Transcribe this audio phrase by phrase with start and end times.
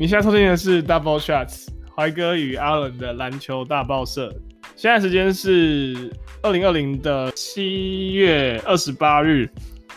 [0.00, 4.32] 你现在收听的是 Double Shots，怀哥与阿伦的篮球大报社。
[4.76, 6.08] 现在时间是
[6.40, 9.50] 二零二零的七月二十八日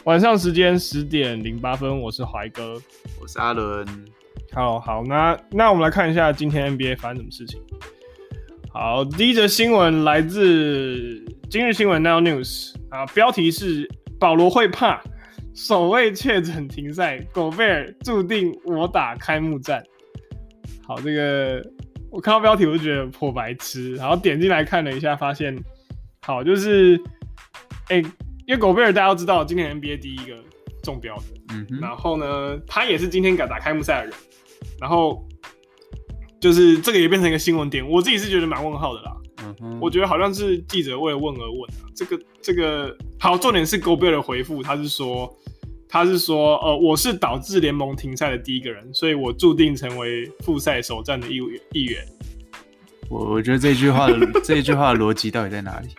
[0.05, 2.01] 晚上时间十点零八分。
[2.01, 2.81] 我是怀哥，
[3.21, 3.85] 我是阿伦。
[4.53, 7.61] 好好，那那我们来看一下今天 NBA 发生什么事情。
[8.73, 13.87] 好，第一则新闻来自今日新闻 Now News 啊，标题是
[14.19, 14.99] 保罗会怕，
[15.53, 19.83] 首位确诊停赛，狗贝尔注定我打开幕战。
[20.87, 21.61] 好，这个
[22.09, 25.57] 我看到标题我就觉得颇白痴，然后点进来看了一下，发现
[26.21, 26.99] 好就是，
[27.89, 28.03] 哎、欸，
[28.45, 30.37] 因为狗贝尔大家都知道，今年 NBA 第一个
[30.83, 31.23] 中标的，
[31.53, 34.13] 嗯哼，然后呢，他也是今天敢打开幕赛的人，
[34.79, 35.27] 然后
[36.39, 45.31] 就是这个也变成一个新闻点，我自己是觉得蛮问号的啦，嗯哼，我觉得好像是记者为了问而问啊，这个这个好，重点是狗贝尔的回复，他是说。
[45.93, 51.61] 他是说，呃，我是导致联盟停赛的第一个人，所以我注定成为复赛首战的一员。
[51.73, 52.01] 一员。
[53.09, 55.89] 我我觉得这句话的 这句话的逻辑到底在哪里？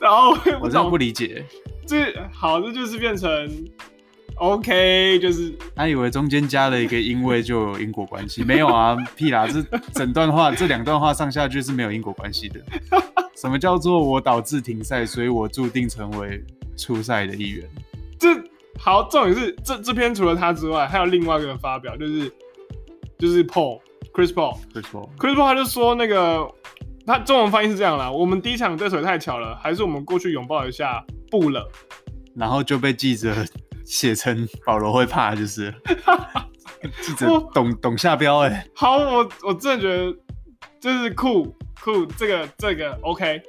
[0.00, 1.44] 然后我真的不理解。
[1.86, 3.48] 这好，这就是变成
[4.34, 9.46] OK，就是他以为中间加了一个因为就有因果关系，没有啊， 屁啦！
[9.46, 9.62] 这
[9.92, 12.60] 整段话这两段话上下句是没有因果关系的。
[13.36, 16.44] 什么叫做我导致停赛，所以我注定成为
[16.80, 17.68] 出赛的一员？
[18.18, 18.28] 这。
[18.78, 22.32] 好，重点是这这篇除了他之外，还有另外一个人发表，就是
[23.18, 26.50] 就是 Paul，Chris Paul，Chris Paul，Chris Paul，他就说那个
[27.04, 31.70] 他中文翻译是这样啦，我们第一场对手也太巧了，还是我们过去拥抱一下不了，
[32.34, 33.34] 然后就被记者
[33.84, 35.74] 写成保罗会怕，就是
[37.02, 40.16] 记者懂懂下标哎、欸，好，我我真的觉得
[40.80, 43.42] 就是酷酷，这个这个 OK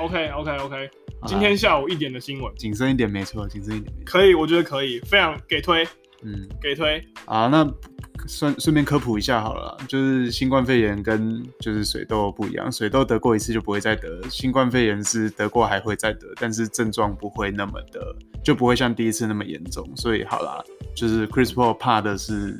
[0.00, 0.90] OK OK OK。
[1.26, 5.86] 今天下午一点的新闻，谨慎一点没错，谨慎一点可以，我觉得可以，非常给推，
[6.22, 7.46] 嗯，给推啊。
[7.46, 7.64] 那
[8.26, 18.00] 顺顺便科普一下好了，就是新冠肺炎跟就是水痘不一样，水痘得过一次就不会再得，新冠肺炎是得过还会再得，但是症状不会那么的，
[18.42, 19.88] 就不会像第一次那么严重。
[19.96, 20.62] 所以好啦，
[20.94, 22.58] 就是 Chris Paul 怕的是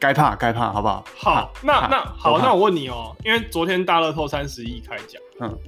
[0.00, 1.04] 该怕该怕，好不好？
[1.16, 5.58] 好，那那好，那我问你哦、喔，因为昨天大乐透三十亿开奖，嗯。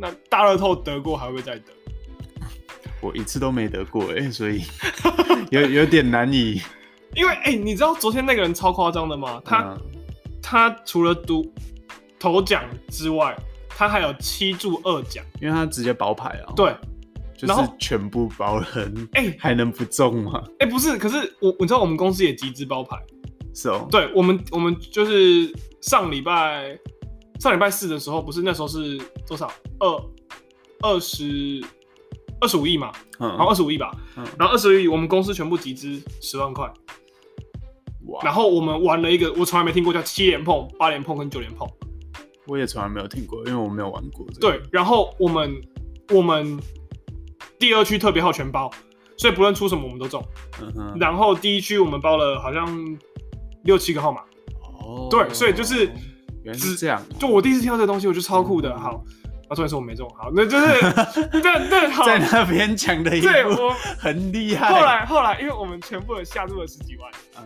[0.00, 1.72] 那大乐透得过还会再得？
[3.00, 4.62] 我一次都没得过哎、欸，所以
[5.50, 6.60] 有有点难以。
[7.16, 9.40] 因为哎、欸，你知道昨天那个人超夸张的吗？
[9.44, 9.80] 他、嗯、
[10.42, 11.50] 他除了独
[12.18, 13.36] 头奖之外，
[13.68, 16.52] 他还有七注二奖，因为他直接包牌啊。
[16.54, 16.74] 对，
[17.36, 19.08] 就是全部包人。
[19.14, 20.42] 哎，还能不中吗？
[20.58, 22.96] 哎、欸，不是，可是我你知道我们公司也集资包牌，
[23.54, 23.88] 是哦。
[23.90, 26.78] 对，我们我们就是上礼拜。
[27.40, 29.48] 上礼拜四的时候，不是那时候是多少？
[29.78, 30.04] 二
[30.80, 31.64] 二十
[32.40, 36.64] 二十五亿嘛，嗯，然后二十五亿吧，嗯，然后二十五亿，我们公司全部集资十万块，
[38.06, 38.20] 哇！
[38.22, 41.68] 然后我们玩了一个我从来没听过叫七连碰、八连碰跟九连碰，
[42.46, 44.40] 我也从来没有听过，因为我没有玩过这个。
[44.40, 45.54] 对，然后我们
[46.14, 46.58] 我们
[47.58, 48.70] 第二区特别号全包，
[49.16, 50.24] 所以不论出什么我们都中，
[50.60, 50.96] 嗯哼。
[50.98, 52.98] 然后第一区我们包了好像
[53.64, 54.20] 六七个号码，
[54.80, 55.90] 哦，对，所以就是。
[56.44, 58.70] 原来是这样，就我第一次听到这个东西，我就超酷的。
[58.70, 59.04] 嗯、好，
[59.48, 60.80] 啊，重点是我没中，好，那就是
[61.30, 64.68] 对对，好，在那边讲的一对我很厉害。
[64.68, 67.44] 后来后来，因为我们全部人下注了十几万，嗯，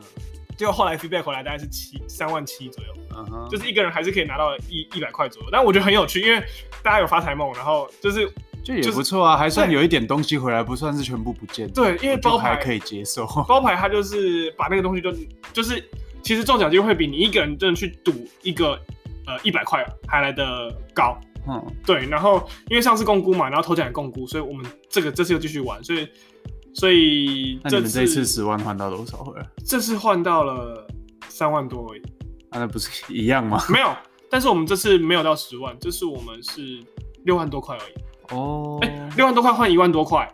[0.56, 5.48] 结果后来 feedback 回来大概是七三万七左右，嗯哼，就是一个人还是可以拿到一一百块左右。
[5.52, 6.42] 但我觉得很有趣，因为
[6.82, 8.28] 大家有发财梦，然后就是
[8.64, 11.70] 就也不错啊，还算有一点东西回来，不算是全部不见。
[11.72, 15.12] 对，因为包牌可以接受，包牌它就是把那个东西就
[15.52, 15.82] 就是。
[16.24, 18.12] 其实中奖机会比你一个人真的去赌
[18.42, 18.80] 一个
[19.26, 21.18] 呃一百块还来的高，
[21.48, 22.06] 嗯，对。
[22.06, 26.08] 然后因为上次共估嘛，然后头奖也共估，所以我们这个这次又继续玩，所以
[26.74, 29.46] 所以这次那你们这次十万换到多少回来？
[29.64, 30.86] 这次换到了
[31.28, 32.02] 三万多而已。
[32.50, 33.62] 啊，那不是一样吗？
[33.70, 33.94] 没有，
[34.30, 36.82] 但是我们这次没有到十万，这次我们是
[37.24, 38.34] 六万多块而已。
[38.34, 40.30] 哦，哎，六万多块换一万多块。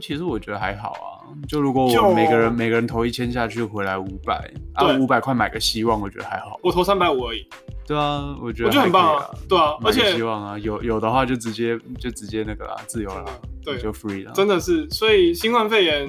[0.00, 1.11] 其实我觉得还好啊，
[1.48, 6.58] 就如果我每个人每个人投一千下去，回来五百，啊五百块买个希望，我觉得还好。
[6.62, 7.46] 我投三百五而已。
[7.86, 9.28] 对啊，我觉得我觉得很棒啊。
[9.48, 13.24] 对啊，而且希望啊，有有的话就直接就直接那个啦，自由了，
[13.64, 14.32] 对，就 free 了。
[14.32, 16.08] 真的是，所以新冠肺炎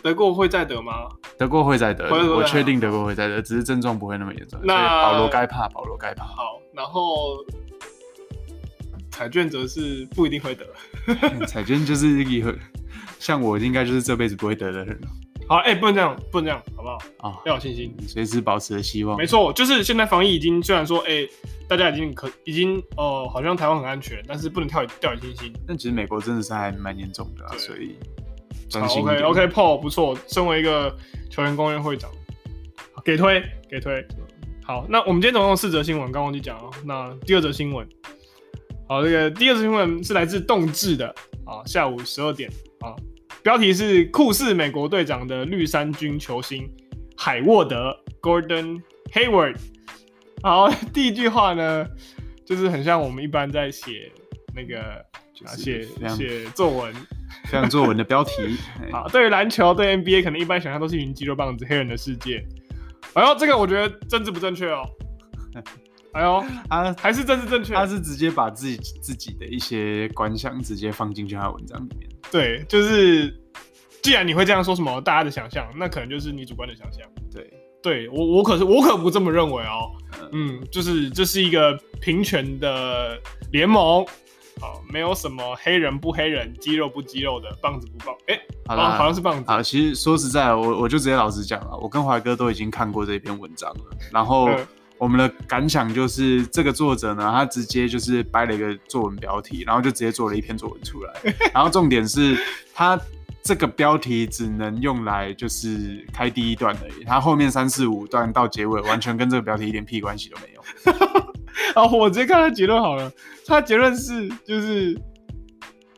[0.00, 1.08] 得过会再得吗？
[1.36, 4.60] 得过会再得，我确定得过会再得，只是症状不会那么严重。
[4.62, 6.24] 那保罗该怕，保罗该怕。
[6.24, 7.44] 好，然后
[9.10, 10.64] 彩券则是不一定会得。
[11.46, 12.54] 彩券就是一个。
[13.22, 15.00] 像我应该就是这辈子不会得的人。
[15.48, 16.94] 好，哎、欸，不能这样，不能这样，好不好？
[17.18, 19.16] 啊、哦，要有信心，随时保持着希望。
[19.16, 21.30] 没错，就是现在防疫已经虽然说，哎、欸，
[21.68, 25.52] 大家已经可已经哦、呃，好像台湾很安全，但是不能掉掉以轻心。
[25.66, 27.96] 但其实美国真的是还蛮严重的、啊，所以。
[28.72, 30.96] 好，OK，OK，Paul 不错，身为一个
[31.30, 32.10] 球员工会会长，
[33.04, 33.40] 给推
[33.70, 34.04] 给推。
[34.64, 36.70] 好，那我们今天总共有四则新闻，刚忘记讲了。
[36.84, 37.86] 那第二则新闻，
[38.88, 41.14] 好，这个第二则新闻是来自动志的
[41.44, 42.96] 啊，下午十二点啊，
[43.42, 46.70] 标题是酷似美国队长的绿衫军球星
[47.16, 48.80] 海沃德 （Gordon
[49.12, 49.56] Hayward）。
[50.42, 51.86] 好，第一句话呢，
[52.46, 54.12] 就是很像我们一般在写
[54.54, 55.04] 那个
[55.56, 55.86] 写
[56.16, 56.94] 写作文，
[57.50, 58.32] 像作文的标题。
[58.92, 62.44] 好，对于篮球，对 NBA，可能一般想象都是一群肌肉棒子，黑人的世界。
[63.14, 64.88] 哎呦，这个我觉得政治不正确哦。
[66.12, 72.08] 哎呦，他还是政治正确，他是直接把自己自己的一些观想直接放进去他的文章里面。
[72.30, 73.34] 对，就是
[74.02, 77.02] 既然你会这样说什么大家的想象，那可能就是你主观的想象。
[77.32, 77.50] 对，
[77.82, 79.90] 对我我可是我可不这么认为哦。
[80.32, 83.18] 嗯，就是这是一个平权的
[83.50, 84.04] 联盟。
[84.60, 88.14] 好，没有什么黑人不黑人，肌肉不肌肉的，棒子不棒。
[88.26, 89.50] 哎、欸，好了，好像是棒子。
[89.50, 93.96] 啊，其实说实在，我我就直接老实讲了，我跟怀哥都已经看过这篇文章了。
[94.12, 94.50] 然后
[95.02, 101.12] 我们的感想就是，这个作者呢，他直接就是掰了一个作文标题，然后就直接做了一篇作文出来。
[101.52, 102.38] 然后重点是
[102.72, 102.96] 他
[103.42, 110.62] 这个标题只能用来就是开第一段而已，他后面三四五段到结尾完全跟这个标题一点屁关系都没有。
[111.74, 113.10] 啊，我直接看他结论好了。
[113.44, 114.96] 他结论是，就是，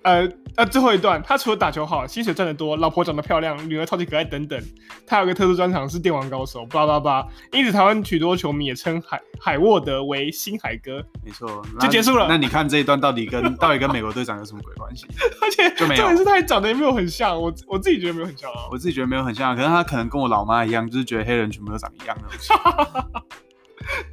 [0.04, 4.62] 呃呃，最后一段，他除了打球好，薪水赚得多，老婆长得漂亮，女儿超级可爱等等，
[5.04, 7.26] 他有个特殊专长是电玩高手，叭叭叭。
[7.52, 11.02] 因此，台湾许多球迷也称海海沃德为新海哥。
[11.24, 12.26] 没错，就结束了。
[12.28, 15.06] 那你看这一段到底跟 到底跟美国队长有什么鬼关系？
[15.42, 18.68] 而且就没有，重点是他长得也没有很像，我我自己觉得没有很像啊。
[18.70, 22.28] 我自己觉得没有很像，可是他可能跟我老妈一样，就是觉得黑人全部都长一样的。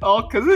[0.00, 0.48] 哦，可是。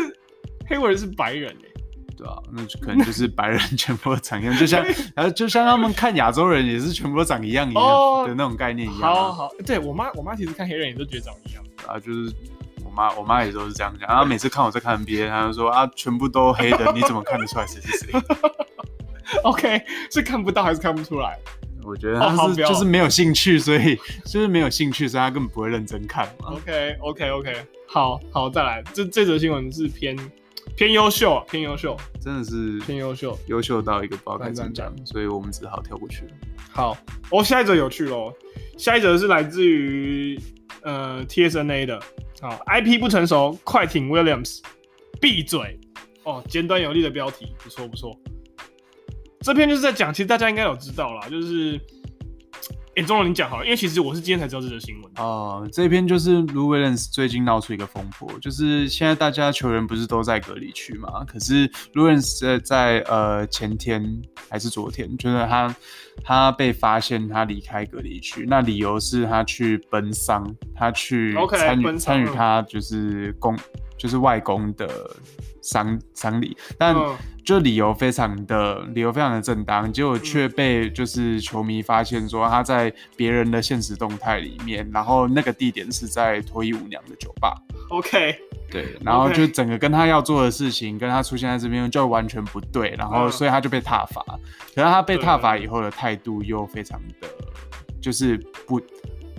[0.68, 1.75] 黑人是白人哎，
[2.16, 4.82] 对啊，那就可能就是白人全部都长一样，就像，
[5.14, 9.14] 然后就像他们看亚洲人也是全部都长一样一样的那种概念一样。
[9.14, 12.32] 好好，对我妈，我妈其实看黑人也都觉得长一样啊，就是
[12.84, 14.08] 我妈，我妈也都是这样讲。
[14.08, 18.12] 然后每次看我在看 NBA，她就说啊，全部都黑的，你怎么看得出来谁是谁？
[19.44, 21.38] OK，是看不到还是看不出来？
[21.84, 26.52] 我觉得他是就是没有兴趣，所以就是没有兴趣，所以他根本不会认真看嘛。
[26.54, 27.54] OK，OK，OK，
[27.86, 30.16] 好好再来，这这则新闻是偏。
[30.76, 36.32] 偏优秀啊，偏优秀，真的是偏优秀，优秀到一个不知道该怎么讲，所以我们只好跳过去了。
[36.70, 36.96] 好，
[37.30, 38.32] 哦，下一则有趣喽，
[38.76, 40.38] 下一则是来自于
[40.82, 41.98] 呃 TSNA 的，
[42.42, 44.60] 好，IP 不成熟，快艇 Williams
[45.18, 45.80] 闭嘴
[46.24, 48.14] 哦，简短有力的标题，不错不错。
[49.40, 51.80] 这篇就是在讲，其实大家应该有知道啦，就是。
[52.96, 55.12] 哎，钟龙，你讲好了，因为其实我是今天才知道这则新闻。
[55.18, 61.22] 哦、呃，这篇就是 Lou Williams 最近闹出一个风波，就是现在大家球员不是都在隔离区嘛？
[61.26, 64.02] 可是 Lou Williams 在在呃前天
[64.48, 65.76] 还是昨天，就是他
[66.24, 73.54] 他被发现他离开隔离区，那理由是他去奔丧，他去参与参与他就是公
[73.98, 75.14] 就是外公的
[75.60, 76.94] 丧丧礼，但。
[76.94, 77.16] 嗯
[77.46, 87.54] 就理由非常的理由非常的正当，结果却被就是球迷发现说他在别人的现实动态里面，然后那个地点是在脱衣舞娘的酒吧。
[87.90, 88.34] OK，
[88.68, 94.24] 对，然后就整个跟他要做的事情跟他出现在这边就完全不对，然后所以他就被踏伐。
[94.74, 97.28] 可是他被踏伐以后的态度又非常的，
[98.02, 98.36] 就是
[98.66, 98.80] 不。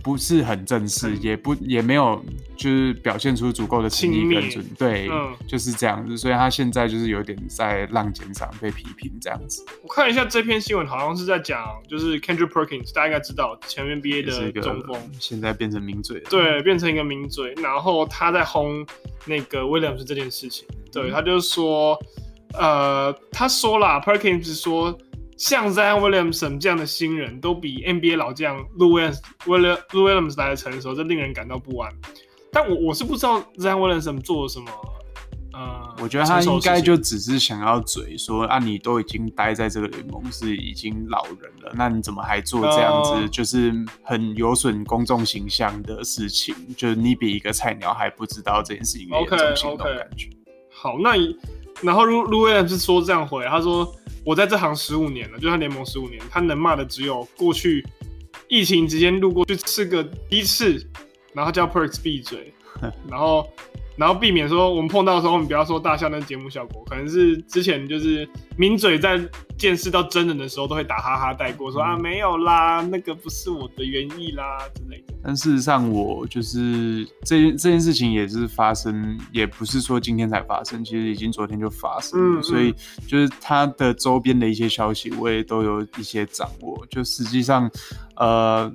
[0.07, 2.23] 不是很正式，嗯、也不也没有，
[2.55, 4.33] 就是表现出足够的亲密。
[4.33, 9.65] 跟准，对，嗯、就是这样子，所以他现在就是有点在浪尖上被批评这样子。
[9.83, 11.59] 我看一下这篇新闻，好像是在讲，
[11.89, 18.87] 就是 Kendrick Perkins，大家应该知道前 NBA 的中锋，现在变成名嘴了，对，变成一个名嘴，然后他在轰
[19.25, 21.99] 那个 Williams 这件事情，对，他就说，
[22.53, 24.97] 呃，他说啦 Perkins 说。
[25.37, 29.19] 像 Zion Williamson 这样的新人都比 NBA 老将 Lou Williams,
[29.91, 31.93] Williams 来的成熟，这令人感到不安。
[32.51, 34.65] 但我我是不知道 Zion Williamson 做了什么。
[35.53, 46.53] 呃，我觉得他应该就只是想要嘴说啊，你都已经待在这个联盟是已经老人了，那你怎么还做这样子，呃、就是很有损公众形象的事情？
[46.75, 50.27] 就是你比一个菜鸟还不知道这件事情的严重性的感觉。
[50.27, 50.35] Okay, okay.
[50.69, 51.15] 好，那
[51.81, 53.93] 然后 Lou Lou Williams 说这样回，他说。
[54.25, 57.81] 我在这行十五年了，就他联盟十五年，他能骂的只有过去
[58.49, 60.85] 疫情期间路过去吃个鸡翅，
[61.31, 62.53] 然后叫 Perks 闭嘴，
[63.07, 63.49] 然后
[63.97, 69.19] 然后避免说我们碰到的时候，我们不要说大笑那节目效果，可能是之前就是抿嘴在
[69.57, 75.13] 见识到真人的时候都会打哈哈带过，说、嗯、啊没有啦，那个不是我的原意啦之类的。
[75.23, 82.39] 但事实上，我就是这件这件事情也是发生，也不是说今天才发生，其实已经昨天就发生了。
[82.39, 82.73] 嗯嗯，所以
[83.07, 86.85] 就是它的周边的一些消息，我也都有一些掌握。
[86.89, 87.69] 就实际上，
[88.15, 88.71] 呃，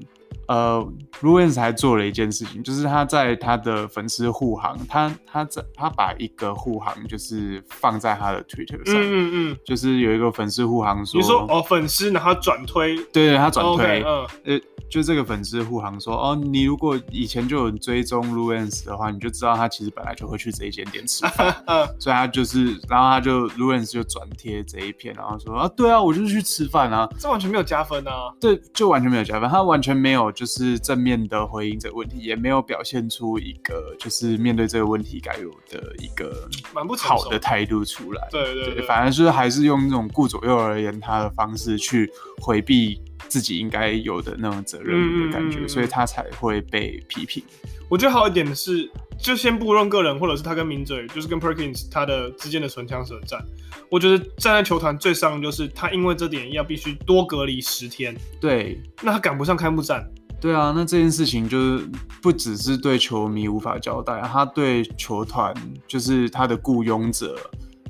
[0.49, 0.87] 呃
[1.21, 14.61] ，Ruins 还做了一件事情，就是他在他的粉丝护航，他他在他把一个护航就是放在他的 Twitter 上，嗯嗯，就是有一个粉丝护航说，你说哦，粉丝然后转推，对对，他转推，嗯，呃，
[14.91, 38.29] 就这个粉丝护航说，哦，你如果以前就有追踪 Ruins 的话，你就知道他其实本来就会去这一间店吃饭，嗯，所以他就是，然后他就 Ruins 就转贴这一篇，然后说啊，对啊，我就是去吃饭啊，这完全没有加分啊，对，就完全没有加分，他完全没有就是正面的回应这个问题，也没有表现出一个就是面对这个问题该有的一个蛮不好的态度出来。
[38.31, 42.11] 对对反而是还是用那种顾左右而言他的方式去
[42.41, 47.43] 回避自己应该有的那种责任的感觉，嗯，所以他才会被批评。
[47.89, 53.45] 我觉得好一点的是，就先不论个人，或者是他跟名嘴，就是跟 Perkins 他的之间的唇枪舌战。
[53.91, 58.17] 我觉得站在球团最伤的就是他因为这点要必须多隔离十天。
[58.41, 60.03] 对，那他赶不上开幕战。
[60.41, 61.85] 对啊，那这件事情就是
[62.23, 65.55] 不只是对球迷无法交代，他对球团
[65.87, 67.39] 就是他的雇佣者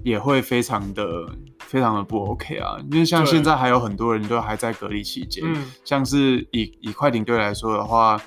[0.03, 1.29] 也会非常的
[1.61, 2.77] 非常的不 OK 啊。
[2.91, 5.45] 因为像现在还有很多人都还在隔离期间，
[5.85, 8.21] 像是以以快艇队来说的话。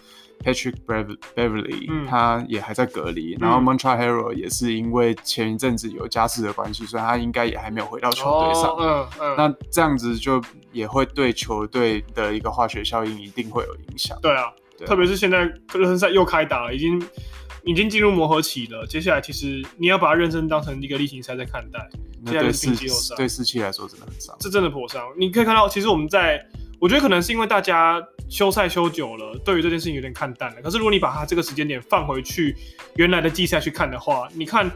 [0.43, 8.65] Patrick Beverly，、嗯、他也还在隔离，嗯、然后 Montreal Harrell 也是因为前一阵子有家事的关系，所以他应该也还没有回到球队上。
[8.65, 10.39] 哦嗯嗯、那这样子就
[10.71, 14.15] 也会对球队的一个化学效应一定会有影响。
[14.21, 14.43] 对啊，
[14.77, 17.01] 对啊，特别是现在热身赛又开打了，已经
[17.65, 18.85] 已经进入磨合期了。
[18.87, 21.89] 接下来其实你要把它认真当成一个例行赛在看待。
[22.23, 22.67] 那对士
[23.15, 25.03] 对士气来说真的很伤，这真的颇伤。
[25.17, 26.45] 你可以看到，其实我们在。
[26.77, 30.61] 我觉得可能是因为大家休赛休久了，对于这件事情有点看淡了。
[30.61, 32.53] 可是如果你把它这个时间点放回去
[32.97, 34.69] 原来的季赛去看的话，你看，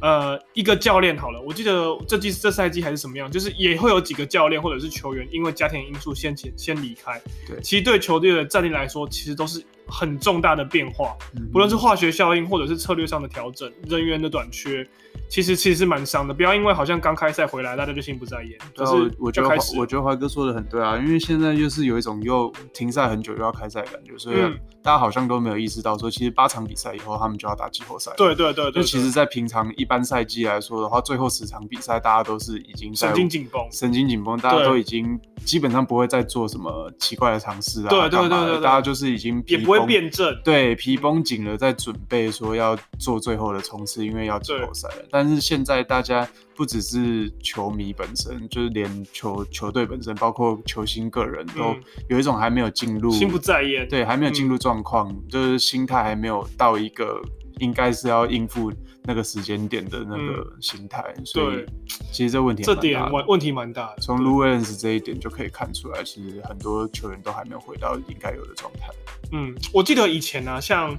[0.00, 7.22] 呃，一个教练好了，我记得这季这赛季还是什么样，就是也会有几个教练或者是球员因为家庭因素先前先离开。
[7.46, 11.16] 对，其实对球队的战力来说，其实都是很重大的变化，
[11.52, 14.86] 不论是化学效应或者是策略上的调整，人员的短缺。
[15.28, 18.58] 其实其实是蛮伤的，不要因为好像刚开赛回来，大家就心不在焉。
[18.74, 24.36] 就是我觉得我觉得华哥说的很对啊，因为现在就是有一种又停赛很久又要开赛的感觉，所以
[24.82, 28.12] 大家好像都没有意识到说，其实八场比赛以后他们就要打季后赛。
[28.16, 28.82] 对对对对。
[28.82, 37.88] 就其实，在平常一般赛季来说的话，最后十场比赛大家都是已经神经紧绷，神经紧绷，大家都已经基本上不会再做什么奇怪的尝试啊。
[37.88, 45.06] 对对对对，大家就是已经也不会变正，对，皮绷紧了，在准备说要做最后的冲刺，因为要季后赛了。
[45.10, 51.74] 但是现在大家不只是球迷本身，就是连球球队本身，包括球星个人都
[52.08, 57.20] 有一种还没有进入心不在焉，对，还没有进入状况，嗯、就是心态还没有到一个
[57.58, 61.66] 应该是要应付那个时间点的那个心态，嗯、所以
[62.12, 63.96] 其实这问题这点问问题蛮大的。
[64.00, 68.88] 从 Williams 这一点就可以看出来，其实很多球员都还没有回到应该有的状态。
[69.32, 70.96] 嗯，我记得以前呢、啊，像。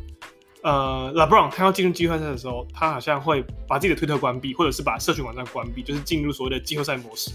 [0.64, 7.30] 呃，LeBron 他要进入季后赛的时候，他好像会把自己的推特关闭，或者是把社群网站关闭，就是进入所谓的季后赛模式。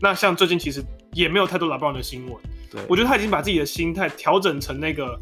[0.00, 0.80] 那像最近其实
[1.12, 2.36] 也没有太多 LeBron 的新闻。
[2.70, 5.20] 对，我觉得他已经把自己的心态调整成那个，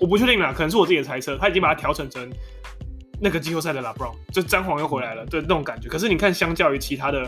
[0.00, 2.28] 我不确定啦，可能是我自己的猜测，他已经把它调整成
[3.22, 5.88] 那个季后赛的 LeBron，就詹皇又回来了，对那种感觉。
[5.88, 7.24] 可是你看，相较于其他的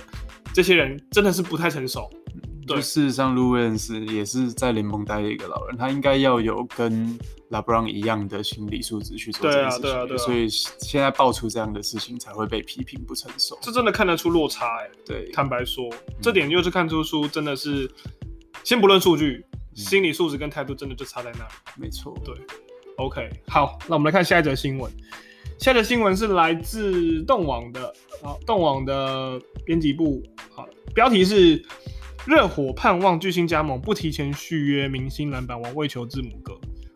[0.52, 2.10] 这些人，真的是不太成熟。
[2.66, 7.16] 对，事实上，Lou Williams 也是在联盟待的一个老人，他应该要有跟
[7.50, 9.82] LeBron 一样的心理素质去做这件事情。
[9.82, 10.18] 对啊，对啊，对啊。
[10.18, 13.56] 所以现在爆出这样的事情，才会被批评不成熟。
[13.60, 14.90] 这真的看得出落差哎、欸。
[15.06, 15.88] 对，坦白说，
[16.20, 17.88] 这点又是看出书真的是，
[18.64, 21.50] 先不论数据，心理素质跟态度真的就差在那里。
[21.76, 22.18] 没错。
[22.24, 22.34] 对。
[22.96, 24.90] OK，好，那我们来看下一则新闻。
[25.64, 27.90] 下一则新闻是来自动网的，
[28.22, 31.64] 好，动网的编辑部，好，标题是。
[32.26, 36.54] 热火盼望巨星加盟，不提前续约明星篮板王，为求字母哥。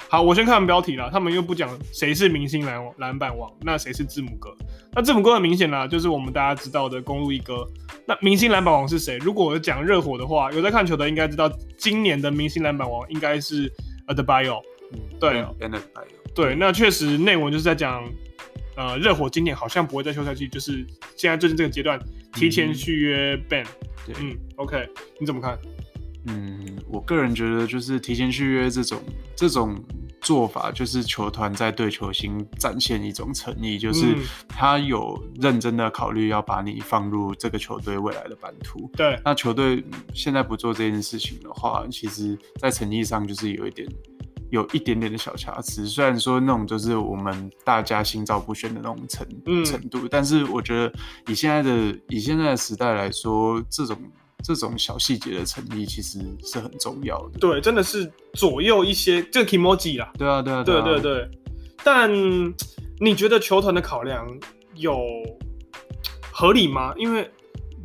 [0.08, 4.54] 好，我先看标题啦，他们又不讲谁是明星篮篮板王，那谁是字母哥？
[4.92, 7.66] 那字母哥很明显啦，就是我们大家知道的公路一哥。
[8.06, 9.16] 那明星篮板王是谁？
[9.18, 13.70] 如果我讲热火的话，有在看球的应该知道，今年的明星篮板王应该是
[14.08, 14.60] Adebayo。
[14.92, 15.44] 嗯，对
[16.34, 18.02] 对，那确实内文就是在讲，
[18.78, 22.00] 呃，热火今年好像不会在休赛季，就是现在最近这个阶段
[22.35, 23.66] 提前续约 Ben。
[24.06, 25.58] 对嗯，OK，你怎么看？
[26.28, 29.02] 嗯，我个人觉得就是提前续约这种
[29.35, 29.75] 这种
[30.20, 34.14] 做法，就是球团在对球星展现一种诚意，就是
[34.49, 38.88] 他有认真的考虑要把你放入这个球队未来的版图。
[38.97, 39.82] 对，那球队
[40.14, 43.88] 现在不做这件事情的话，其实在诚意上就是有一点
[44.50, 45.87] 有一点点的小瑕疵。
[45.87, 49.26] 虽然说那种就是我们大家心照不宣的那种程
[49.64, 50.93] 程度，嗯、但是我觉得
[51.28, 53.97] 以现在的以现在的时代来说，这种
[54.43, 57.38] 这种小细节的诚意其实是很重要的。
[57.38, 60.12] 对，真的是左右一些这个 kimoji 啦。
[60.17, 61.28] 对啊，对啊，对对对。
[61.85, 62.12] 但
[63.00, 64.26] 你觉得球团的考量
[64.75, 65.00] 有
[66.33, 66.93] 合理吗？
[66.97, 67.31] 因为，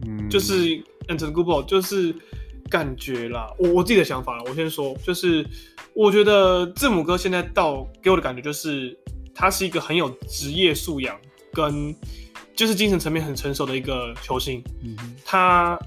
[0.06, 2.14] 嗯，就是 Antetokounmpo 就是
[2.74, 5.46] 感觉啦，我我自己的想法啦，我先说，就是
[5.94, 8.98] 我觉得字母哥现在到给我的感觉就是，
[9.36, 11.16] 他是一个很有职业素养
[11.52, 11.96] 跟
[12.56, 15.78] 就是精神层面很成熟的一个球星，嗯，他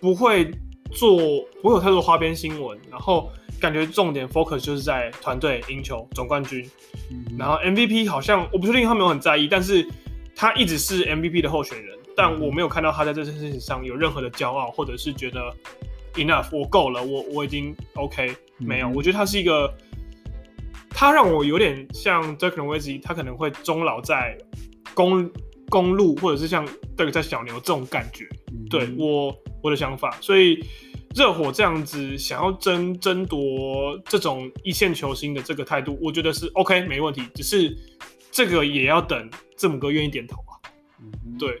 [0.00, 0.50] 不会
[0.90, 1.18] 做
[1.60, 3.30] 不会有太多花边新闻，然后。
[3.60, 6.68] 感觉重点 focus 就是在团队赢球总冠军，
[7.12, 9.86] 嗯、然后 MVP 好像我不确定他没有很在意，但是
[10.34, 15.38] 他一直是 MVP 的候选人，但我没有看到他在这件事情上有任何的骄傲，或者是觉得
[16.14, 19.72] enough 我够了，我我已经 OK 没有，嗯、我觉得他是一个，
[20.90, 24.36] 他让我有点像 Dirk Nowitzki，他可能会终老在
[24.94, 25.30] 公
[25.68, 26.66] 公路或者是像
[26.96, 30.64] Dirk 在小牛这种感觉，嗯、对我我的想法，所以。
[31.14, 37.20] 热火这样子想要争争夺这种一线球星的这个态度，我觉得是 OK 没问题。
[37.34, 37.76] 只是
[38.30, 40.56] 这个也要等字母哥愿意点头啊。
[41.02, 41.60] 嗯，对。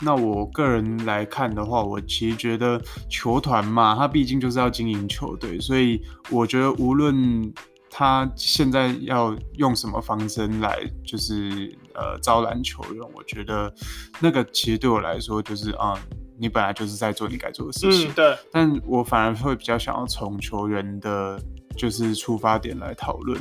[0.00, 7.52] 那我个人来看的话，我其实觉得球团嘛，他毕竟就是要经营球队，所以我觉得无论
[7.90, 13.72] 他现在要用什么方针来，就是呃招揽球员，我觉得
[14.20, 15.94] 那个其实对我来说就是啊。
[16.10, 18.36] 嗯你本来就是在做你该做的事情，嗯，对。
[18.50, 21.40] 但我反而会比较想要从球员的，
[21.76, 23.40] 就是出发点来讨论，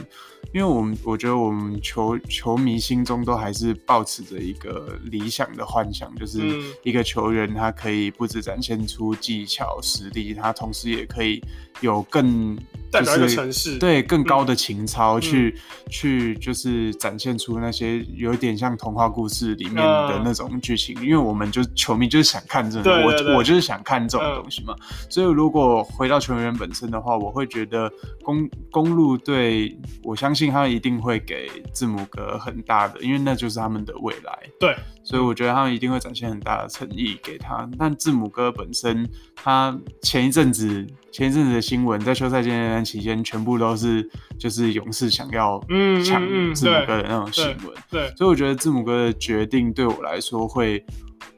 [0.53, 6.39] 因为我们我觉得我们球球迷心中都还是抱持着一个理想的幻想，就是
[6.83, 11.43] 一个球员他可以不止展现出技巧实力，他同时也可以
[11.81, 12.57] 有更。
[12.93, 24.75] 代表一个城市，对更高的情操去、嗯、去就是展现出那些有点像童话故事里面的那种剧情，嗯、因为我们就球迷就是想看这种，我我就是想看这种东西嘛。
[24.79, 27.91] 嗯、所以如果回到球员本身的话，我会觉得
[28.23, 34.39] 公公路队，我相信他一定会给字母哥很大的，因为那就是他们的未来。
[34.59, 37.69] 对，所以我觉得他们一定会展现很大的诚意给他。
[37.77, 42.63] 但字母哥本身，他前一阵子前一阵子的新闻在休赛间。
[42.83, 45.59] 期间全部都是就是勇士想要
[46.05, 46.21] 抢
[46.53, 50.83] 字母哥的那种新闻，对，所以我觉得字母哥的决定对我来说会，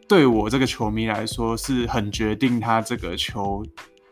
[0.07, 3.65] 对我这个球迷来说是很决定他这个球。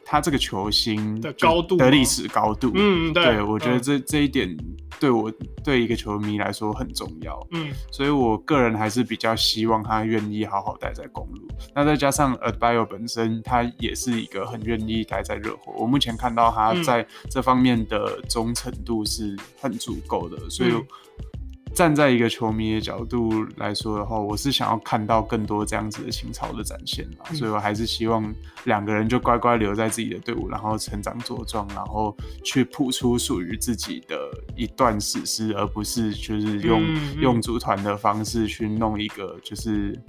[0.05, 4.55] 他这个球星的高度的历史高度，嗯，对，对我觉得这、嗯、这一点
[4.99, 5.31] 对我
[5.63, 11.47] 对一个球迷来说很重要，嗯，所以我个人还是比较希望他愿意好好待在公路。
[11.73, 15.73] 那再加上 Adebayo 本身，他也是一个很愿意待在热火。
[15.77, 20.71] 我目前看到他在这方面的忠诚度是很足够的，所以。
[21.73, 28.31] 嗯站在一个球迷的角度来说的话，我是想要看到更多这样子的情操的展现所以我还是希望
[28.65, 34.15] 两个人就乖乖留在自己的队伍，然后成长茁壮，然后去谱出属于自己的
[34.55, 39.99] 一段史诗，而不是就是用、嗯、用组团的方式去弄一个就是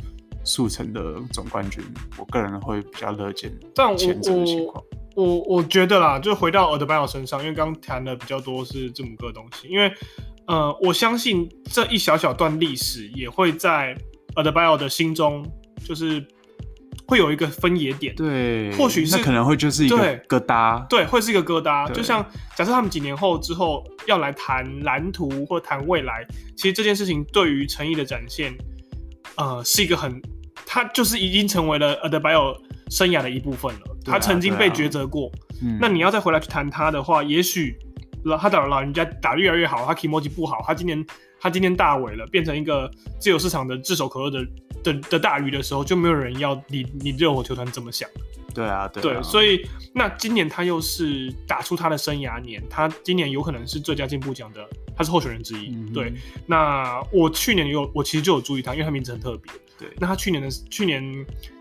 [0.44, 1.83] 速成的总冠军。
[2.18, 3.50] 我个人会比较乐见
[3.96, 4.85] 前者的情况。
[5.16, 9.90] 我我，我觉得啦，就回到 Adebayo 身上，因为刚刚谈的比较多是字母哥的东西，因为。
[10.46, 13.96] 呃，我相信这一小小段历史也会在
[14.35, 15.42] Adebayo 的心中，
[15.83, 16.22] 就是
[17.07, 18.14] 会有一个分野点。
[18.14, 20.87] 对，或许是可能会就是一个疙瘩。
[20.88, 21.90] 对，会是一个疙瘩。
[21.92, 22.22] 就像
[22.54, 26.26] 假设他们几年后之后要来谈蓝图或谈未来，
[26.57, 28.54] 其实这件事情对于诚意的展现，
[29.37, 30.20] 呃，是一个很，
[30.66, 32.54] 他就是已经成为了 Adebayo
[32.90, 33.80] 生涯的一部分了。
[33.80, 37.78] 啊、他曾经被抉择过，啊、那你要再回来去谈他的话，也许。
[38.38, 41.06] 他的老人家打得越来越好，他 kimochi 不好，他今年
[41.40, 44.46] 他今年大尾了，变成一个自由市场的炙手可热的
[44.82, 48.08] 的的大鱼的时候，就没有人要你你热火球团怎么想？
[48.54, 54.64] 对啊，对，对，所以那今年他又是打出他的生涯年，他今年有可能是最佳进步奖的，
[54.96, 55.74] 他是候选人之一。
[55.74, 56.14] 嗯、对，
[56.46, 59.52] 那我去年有我其实就有注意他，因为他名字很特别。
[59.76, 61.02] 对，那他去年的去年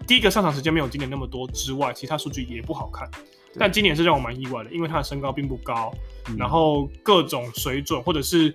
[0.06, 3.10] 第一个上场时间没有今年那么多之外，其他数据也不好看。
[3.56, 5.92] 但今年是让我蛮意外的，因为他的身高并不高，
[6.30, 8.54] 嗯、然后各种水准，或者是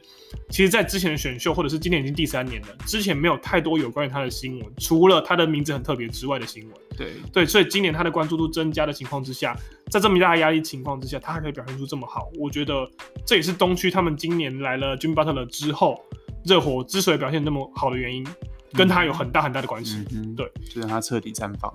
[0.51, 6.73] 其实，在之前的选秀，或者是今年已经第三年了，之前没有太多有关于他的新闻，除了他的名字很特别之外的新闻。
[6.97, 9.57] 对对，所以今年他的关注度增加的情况之下，
[9.91, 12.89] 在这么大的压力情况之下，他还可以表现出这么好，我觉得
[13.25, 16.03] 这也是东区他们今年来了 Jimmy Butler 之后，
[16.45, 18.27] 热火之所以表现那么好的原因，
[18.73, 20.05] 跟他有很大很大的关系。
[20.11, 21.73] 嗯、对，就是他彻底绽放。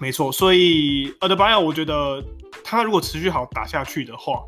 [0.00, 2.22] 没错，所以 Adebayo 我觉得
[2.62, 4.44] 他如果持续好打下去的话，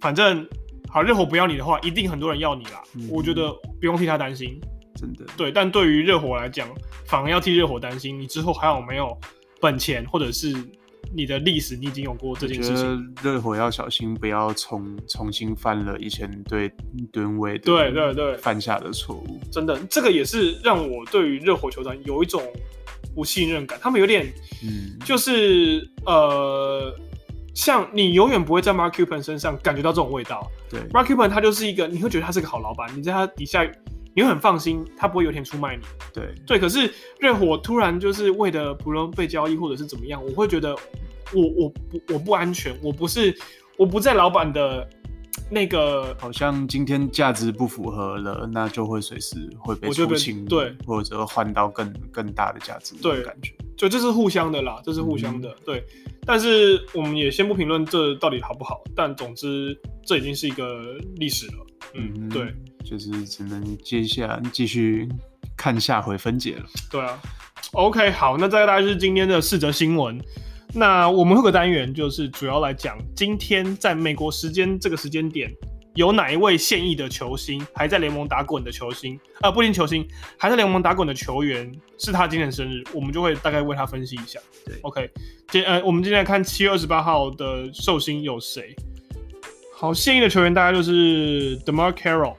[0.00, 0.46] 反正
[0.88, 2.82] 好热火不要你的话，一定很多人要你啦。
[2.94, 4.60] 嗯、我觉得不用替他担心，
[4.94, 5.24] 真的。
[5.36, 6.68] 对，但对于热火来讲，
[7.06, 9.16] 反而要替热火担心，你之后还有没有
[9.60, 10.54] 本钱或者是
[11.16, 13.14] 你的历史，你已经有过这件事情。
[13.22, 16.70] 热火要小心，不要重重新犯了以前对
[17.10, 19.40] 吨位对对对犯下的错误。
[19.50, 22.42] 真的，这个也是让我对于热火球团有一种
[23.14, 23.78] 不信任感。
[23.80, 26.94] 他们有点，嗯，就是呃。
[27.56, 30.50] 像你永远不会在 Mark Cuban 身上感觉到这种味道。
[30.68, 33.64] 对，Mark Cuban 他就是一个，你会觉得他是个好老板，你在他底下，
[34.12, 35.84] 你会很放心，他不会有一天出卖你。
[36.12, 36.58] 对，对。
[36.58, 40.74] 可是热火突然就是为了不能被交易或者是怎么样，我会觉得
[41.32, 43.32] 我我不我不安全，我不是
[43.76, 44.90] 我不在老板的
[45.50, 53.52] 那个，好像今天价值不符合了，那就会随时会被出清，对，或者换到更更大的价值，对，感觉。
[53.76, 55.84] 就这是互相的啦，这是互相的，嗯、对。
[56.24, 61.66] 但是我们也先不评论这到底好不好，但总之这已经是一个历史了。
[61.94, 65.08] 嗯，嗯对，就是只能接下来继续
[65.56, 66.64] 看下回分解了。
[66.90, 67.20] 对啊。
[67.72, 70.18] OK，好，那这个大概就是今天的四则新闻。
[70.74, 75.52] 那我们会有个单元，就是主要来讲今天在美国时间这个时间点。
[75.94, 80.04] 有哪一位现役的球星还在联盟打滚的球星，呃，不一定球星，
[80.36, 84.40] 还在联盟打滚的球员是他今天的生日，我们就会大概为他分析一下。
[84.66, 85.08] 对，OK，
[85.50, 88.74] 今呃，我们今天来看七月二十八号的寿星有谁？
[89.72, 92.34] 好，现役的球员大概就是 DeMarre Carroll。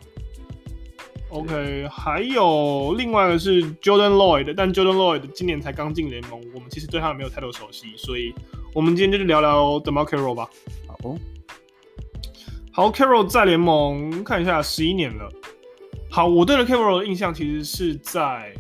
[1.36, 8.34] OK，还有另外一个是 Jordan Lloyd，但 Jordan Lloyd 今年才刚进联盟，我们其实对他没有太多熟悉，所以
[8.74, 10.50] 我们今天就聊聊 DeMarre Carroll 吧。
[10.88, 11.18] 好。
[12.72, 15.30] 好，Carroll 在联盟看一下十一年了。
[16.10, 18.54] 好，我对了 Carroll 的印象其实是在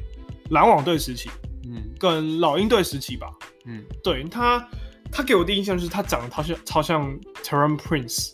[0.49, 1.29] 篮网队时期，
[1.65, 3.31] 嗯，跟老鹰队时期吧，
[3.65, 4.67] 嗯，对他，
[5.09, 8.33] 他给我的印象就是他长得超像超像 Terran Prince，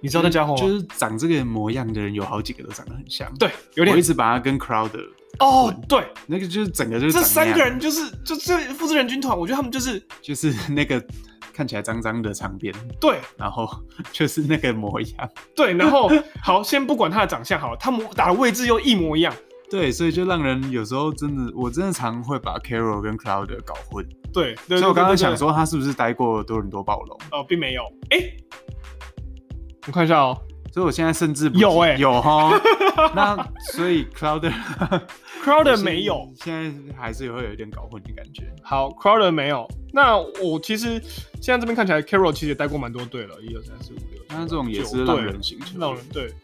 [0.00, 11.04] 你知道那家伙就是长这个模样的人有好几个都长得很像，对，有点，我一直把他跟 Crowder 哦，对，那个就是整个就是这三个人就是就是复制人军团，我觉得他们就是就是那个。
[11.52, 13.66] 看起来脏脏的长辫，对，然后
[14.12, 16.06] 就是那个模样，对，然后
[16.42, 19.34] 好，先不管他的长相好了，他们打的位置又一模一样，
[19.70, 27.18] 对，所以就让人有时候真的，我真的常会把 Carroll 跟 Crowder 搞混，对，所以我刚刚想说他是不是待过多伦多暴龙？
[27.32, 28.36] 哦，并没有，哎、欸，
[29.86, 32.52] 我看一下哦、喔，所以我现在甚至有哎、欸，有哈，
[33.14, 33.36] 那
[33.72, 34.52] 所以 Crowder。
[35.44, 38.42] Crowder 没有，现在还是会有一点搞混的感觉。
[38.62, 39.64] 好，Crowder 没有。
[39.92, 41.00] 那我其实
[41.40, 44.20] 现在这边看起来，Carroll 其实也带过蛮多队了，一二三四五六。
[44.28, 46.34] 那这种也是让人行，让人对。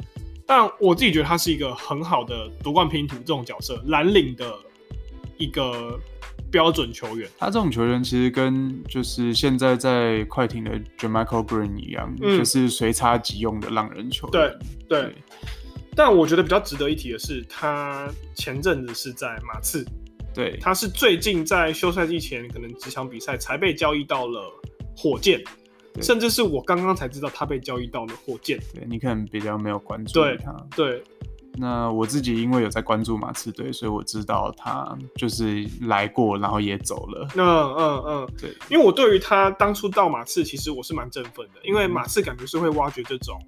[0.46, 4.54] 但我自己觉得他是一个很好的夺冠拼图这种角色，蓝领的
[5.36, 5.98] 一个
[6.52, 7.28] 标准球员。
[7.36, 14.32] 他这种球员其实跟就是现在在快艇的 JaMychal Green 一样，嗯、就是随插即用的浪人球员。
[14.32, 14.56] 对
[14.88, 15.02] 对。
[15.02, 15.14] 对
[15.94, 19.84] 但我觉得比较值得一提的是，他前阵子是在马刺，
[20.32, 24.50] 对，他是最近在休赛季前可能几场比赛才被交易到了
[24.96, 25.44] 火箭，
[26.00, 28.58] 甚至是我刚刚才知道他被交易到了火箭。
[28.74, 30.66] 对，你可能比较没有关注他。
[30.74, 31.04] 对，对，
[31.54, 37.28] 那我自己因为有在关注马刺队，所以我知道他就是来过，然后也走了。
[37.34, 43.38] 嗯嗯嗯，对，因为我对于他当初到马刺，其实我是蛮振奋的，因为马刺感觉是会挖掘这种。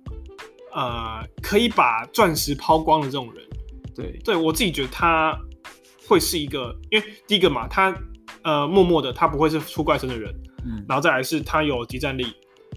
[0.75, 3.45] 呃，可以把钻石抛光的这种人，
[3.95, 5.38] 对，对我自己觉得他
[6.09, 7.97] 会是一个，因为第一个嘛，他
[8.43, 12.27] 呃默默的，他不会是出怪声的人，嗯，然后再来是他有即战力，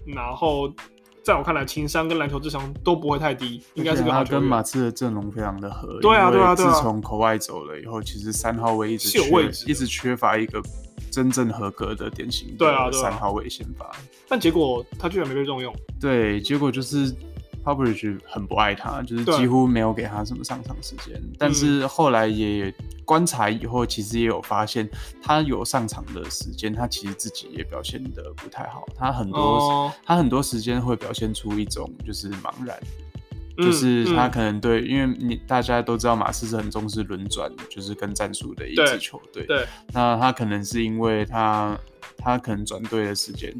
[0.06, 0.72] 然后
[1.22, 4.10] 在我看来情商跟篮球智商都不会太低，应该是个。
[4.10, 6.72] 他跟马刺的阵容非常的合，对啊对啊对啊。
[6.72, 10.62] 自从口外走了以后，其实三号位一直缺有位置，一直缺乏一个
[11.10, 13.90] 真正合格的典型对啊三号位先发，
[14.28, 17.14] 但结果他居然没被重用，对，结果就是。
[17.68, 21.22] Popovich 很不爱他，就是几乎没有给他什么上场时间。
[21.38, 22.72] 但是后来也
[23.04, 24.88] 观察以后，其实也有发现，
[25.22, 28.86] 他有上场的时间，他其实自己也表现的不太好。
[28.96, 32.74] 他很多、哦、他很多时间会表现出一种就是茫然，
[33.58, 39.44] 嗯、就是他可能对，因为你大家都知道马刺是很重视轮转，就是跟战术的一支球队。
[39.44, 41.78] 对，那他可能是因为他
[42.16, 43.54] 他可能转队的时间。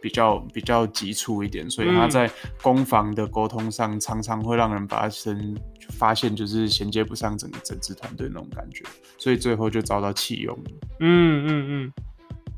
[0.00, 2.30] 比较比较急促一点，所以他在
[2.62, 5.56] 攻防的沟通上常常会让人发生
[5.90, 8.84] 发现，就是衔接不上整个整支团队那种感觉，
[9.18, 10.56] 所以最后就遭到弃用。
[11.00, 11.92] 嗯嗯嗯，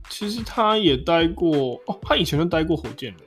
[0.09, 3.19] 其实他也待过哦，他以前就待过火箭了，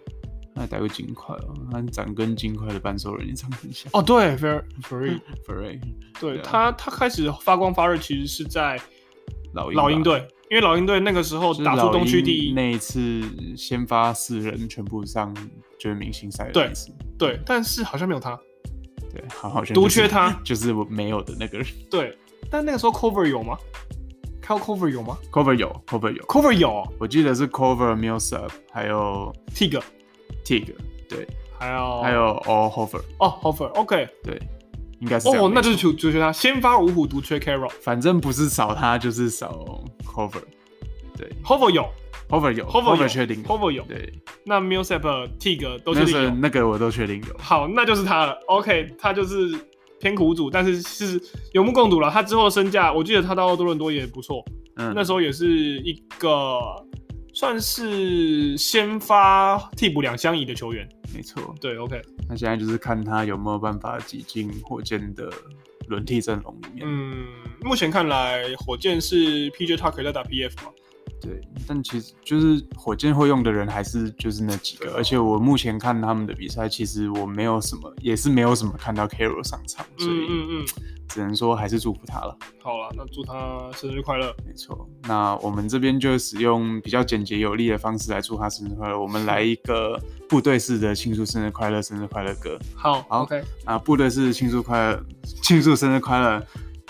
[0.55, 3.89] 他也待过金块哦，他长跟金块的半兽人也长很像。
[3.93, 5.79] 哦，对，Ferry，Ferry，
[6.19, 8.79] 对他他开始发光发热，其实是在
[9.53, 10.27] 老鹰老鹰队。
[10.51, 13.23] 因为老鹰队那个时候打出东区第一，那一次
[13.55, 15.33] 先发四人全部上
[15.79, 16.91] 就是明星赛的意思。
[17.17, 18.37] 对，但是好像没有他。
[19.13, 21.65] 对，好像、就是、独缺他， 就是没有的那个人。
[21.89, 22.17] 对，
[22.49, 23.57] 但那个时候 Cover 有吗
[24.41, 29.81] Kyle Korver 有吗？Korver 有，Korver 有，Korver 有，我记得是 Korver、Millsap 还有 Tig、
[30.43, 30.73] Tig，
[31.07, 31.25] 对，
[31.57, 34.37] 还有还有 All Horford，哦，Horford，OK，对，
[35.01, 40.41] 应该是哦，那就是就就他先发五虎独缺 Carroll，反正不是少他就是少 Korver，
[41.17, 41.85] 对，Horford 有
[42.29, 44.13] ，Horford 有，Horford 确定，Horford 有，对，
[44.45, 45.01] 那 Millsap、
[45.37, 49.53] Tig 都确定有，那个我都确定有，好，那就是他了，OK，他就是。
[50.01, 52.09] 偏苦主，但是是有目共睹了。
[52.09, 54.43] 他之后的身价，我记得他到多伦多也不错。
[54.77, 56.59] 嗯，那时候也是一个
[57.35, 60.89] 算是先发替补两相宜的球员。
[61.13, 62.01] 没错，对，OK。
[62.29, 65.31] 那现在就是看他有没有办法挤进火箭的
[65.87, 66.87] 轮替阵容里面。
[66.87, 67.27] 嗯，
[67.61, 70.71] 目前看来，火箭是 PJ Tucker 在打 PF 嘛。
[71.21, 80.65] 对，但其实就是火箭会用的人还是就是那几个，而且我目前看他们的比赛，其实我没有什么，也是没有什么看到 Carroll 上场，所以嗯嗯，
[81.07, 82.35] 只能说还是祝福他了。
[82.63, 84.35] 好了，那祝他生日快乐。
[84.45, 88.99] 没错，那我们这边就使用比较简洁有力的方式来祝他生日快乐。
[88.99, 92.57] 我们来一个部队式的庆祝生日快乐，生日快乐歌。
[92.73, 93.43] 好，好，OK。
[93.65, 95.03] 啊，部队式庆祝快乐，
[95.43, 96.43] 庆祝生日快乐。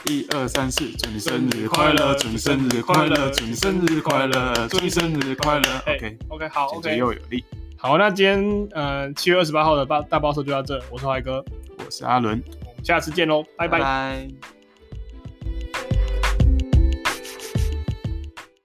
[0.06, 5.78] 一二三四，祝你生日快乐，祝你生日快乐，祝你生日快乐，祝你生日快乐。
[5.86, 7.44] OK OK 好，OK 又有力。
[7.78, 11.44] 好，那今天呃七月二十八号的大大报社就到这，我是怀哥，
[11.86, 13.80] 我是阿伦，我们下次见喽，拜拜。
[13.80, 14.61] 拜拜。